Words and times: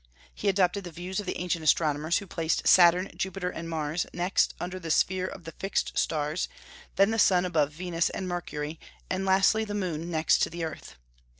He 0.33 0.49
adopted 0.49 0.83
the 0.83 0.89
views 0.91 1.19
of 1.19 1.27
the 1.27 1.37
ancient 1.37 1.61
astronomers, 1.63 2.17
who 2.17 2.25
placed 2.25 2.67
Saturn, 2.67 3.11
Jupiter, 3.15 3.51
and 3.51 3.69
Mars 3.69 4.07
next 4.11 4.55
under 4.59 4.79
the 4.79 4.89
sphere 4.89 5.27
of 5.27 5.43
the 5.43 5.51
fixed 5.51 5.95
stars, 5.95 6.47
then 6.95 7.11
the 7.11 7.19
sun 7.19 7.45
above 7.45 7.71
Venus 7.71 8.09
and 8.09 8.27
Mercury, 8.27 8.79
and 9.11 9.27
lastly 9.27 9.63
the 9.63 9.75
moon 9.75 10.09
next 10.09 10.39
to 10.39 10.49
the 10.49 10.63
earth. 10.63 10.95